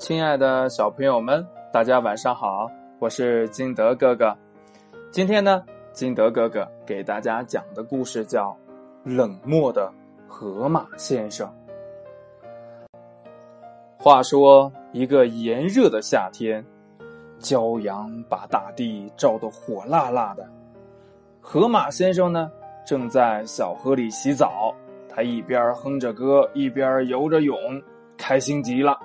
[0.00, 2.70] 亲爱的小朋友们，大家晚上好！
[2.98, 4.34] 我是金德哥哥。
[5.10, 8.48] 今天呢，金德哥哥给大家讲的故事叫
[9.14, 9.92] 《冷漠的
[10.26, 11.46] 河马先生》。
[13.98, 16.64] 话说，一个炎热的夏天，
[17.38, 20.48] 骄阳把大地照得火辣辣的。
[21.42, 22.50] 河马先生呢，
[22.86, 24.74] 正在小河里洗澡。
[25.10, 27.54] 他一边哼着歌，一边游着泳，
[28.16, 28.98] 开心极了。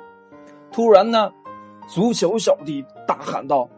[0.76, 1.32] 突然呢，
[1.88, 3.70] 足球小弟大喊道：“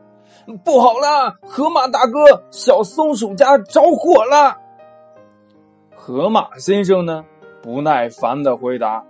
[0.66, 4.58] 不好了，河马大哥，小松鼠家着火了！”
[5.96, 7.24] 河马先生呢，
[7.62, 9.04] 不耐烦的回答：“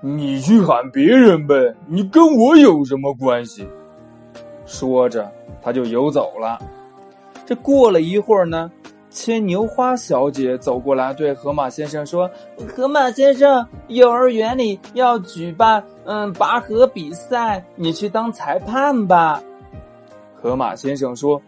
[0.00, 3.68] 你去喊别人呗，你跟我有什么关系？”
[4.64, 6.58] 说着，他就游走了。
[7.44, 8.70] 这过了一会儿呢。
[9.10, 12.30] 牵牛花小姐走过来，对河马先生说
[12.74, 19.42] ：“河马先生，幼儿园里要举办嗯拔河比赛，你去当裁判吧。”
[20.40, 21.42] 河马先生说：“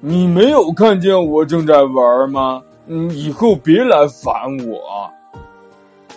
[0.00, 2.62] 你没有看见我正在玩吗？
[2.86, 4.32] 嗯，以后别来烦
[4.68, 5.10] 我。”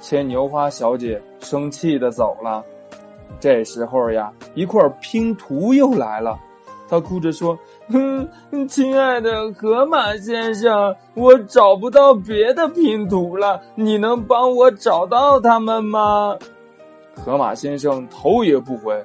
[0.02, 2.64] 牵牛花小姐生气的走了。
[3.40, 6.38] 这时候呀，一块拼图又来了。
[6.90, 7.58] 他哭着说
[7.92, 16.38] ：“哼，亲爱的河马先生，我找不到别的拼图了，你能帮我找到他们吗？”
[17.26, 19.04] 河马先生头也不回：“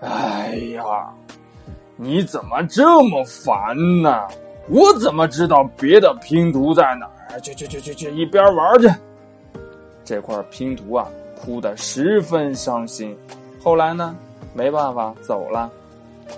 [0.00, 1.08] 哎呀，
[1.96, 4.26] 你怎么这么烦呢？
[4.68, 7.40] 我怎么知道别的拼图在哪儿？
[7.40, 8.88] 去去去去去，一边玩去！”
[10.04, 11.06] 这块拼图啊，
[11.40, 13.16] 哭得十分伤心。
[13.62, 14.14] 后来呢，
[14.52, 15.70] 没办法走了。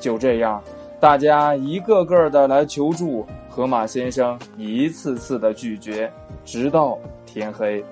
[0.01, 0.61] 就这样。
[0.99, 6.11] 大家一个个的来求助，河马先生一次次的拒绝，
[6.45, 7.85] 直到天黑。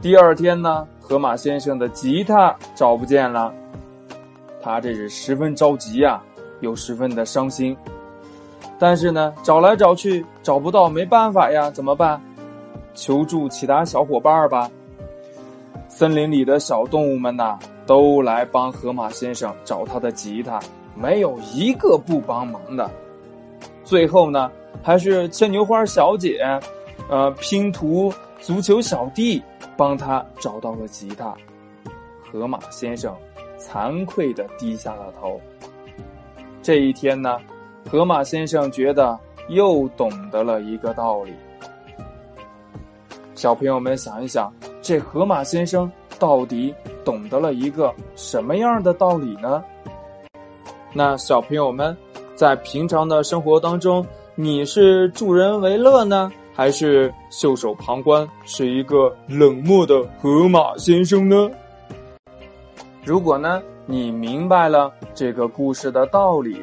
[0.00, 3.52] 第二天呢，河马先生的吉他找不见了，
[4.62, 6.22] 他这是十分着急呀，
[6.60, 7.76] 又十分的伤心。
[8.78, 12.20] 但是呢，找来找去找不到，没办法呀，怎么办？
[12.94, 14.70] 求助其他小伙伴吧。
[15.88, 20.60] 森林里的小动物们呐，都来帮河马先生找他的吉他。
[20.96, 22.90] 没有一个不帮忙的，
[23.84, 24.50] 最后呢，
[24.82, 26.40] 还是牵牛花小姐，
[27.08, 29.42] 呃，拼图足球小弟
[29.76, 31.34] 帮他找到了吉他。
[32.32, 33.14] 河马先生
[33.58, 35.40] 惭愧的低下了头。
[36.62, 37.38] 这一天呢，
[37.88, 39.18] 河马先生觉得
[39.48, 41.32] 又懂得了一个道理。
[43.34, 46.74] 小朋友们想一想，这河马先生到底
[47.04, 49.62] 懂得了一个什么样的道理呢？
[50.96, 51.94] 那小朋友们，
[52.34, 54.02] 在平常的生活当中，
[54.34, 61.50] 你是助人为乐呢，还是袖手旁观，是一个冷漠的河马先生呢？
[63.04, 66.58] 如果呢，你明白了这个故事的道理，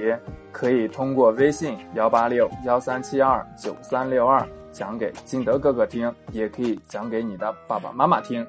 [0.51, 8.43] 可以通过微信幺八六幺三七二九三六二讲给金德哥哥听，也可以讲给你的爸爸妈妈听。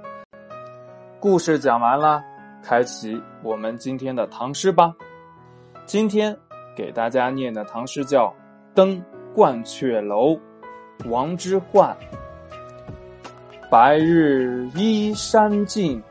[1.20, 2.24] 故事讲完了，
[2.62, 4.90] 开启我们今天的唐诗吧。
[5.86, 6.34] 今天
[6.74, 8.28] 给大家念的唐诗叫
[8.74, 9.00] 《登
[9.36, 10.30] 鹳雀楼》，
[11.10, 11.94] 王之涣。
[13.70, 16.02] 白日依山尽，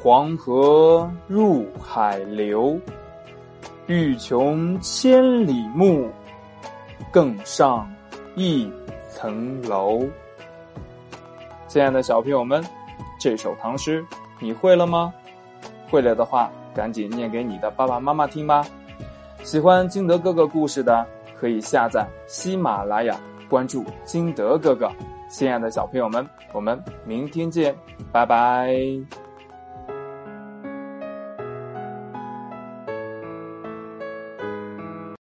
[0.00, 2.78] 黄河入海流。
[3.88, 6.08] 欲穷千里目，
[7.12, 7.86] 更上
[8.36, 8.70] 一
[9.10, 10.00] 层楼。
[11.68, 12.64] 亲爱的小朋友们，
[13.20, 14.02] 这首唐诗
[14.40, 15.12] 你会了吗？
[15.90, 16.50] 会了的话。
[16.74, 18.66] 赶紧念给你的爸爸妈妈听吧！
[19.42, 21.06] 喜欢金德哥哥故事的，
[21.38, 23.18] 可以下载喜马拉雅，
[23.48, 24.90] 关注金德哥哥。
[25.28, 27.74] 亲爱的小朋友们，我们明天见，
[28.12, 28.76] 拜拜。